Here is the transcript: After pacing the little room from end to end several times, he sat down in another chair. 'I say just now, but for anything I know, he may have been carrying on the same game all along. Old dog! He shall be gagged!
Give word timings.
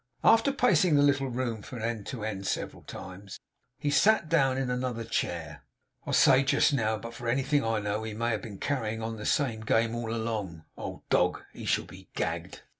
After 0.23 0.51
pacing 0.51 0.95
the 0.95 1.03
little 1.03 1.27
room 1.27 1.61
from 1.61 1.79
end 1.83 2.07
to 2.07 2.23
end 2.25 2.47
several 2.47 2.81
times, 2.81 3.39
he 3.77 3.91
sat 3.91 4.29
down 4.29 4.57
in 4.57 4.71
another 4.71 5.03
chair. 5.03 5.61
'I 6.07 6.11
say 6.13 6.43
just 6.43 6.73
now, 6.73 6.97
but 6.97 7.13
for 7.13 7.27
anything 7.27 7.63
I 7.63 7.77
know, 7.77 8.01
he 8.01 8.15
may 8.15 8.31
have 8.31 8.41
been 8.41 8.57
carrying 8.57 9.03
on 9.03 9.17
the 9.17 9.27
same 9.27 9.59
game 9.61 9.93
all 9.93 10.11
along. 10.11 10.65
Old 10.75 11.07
dog! 11.09 11.43
He 11.53 11.65
shall 11.65 11.85
be 11.85 12.09
gagged! 12.15 12.63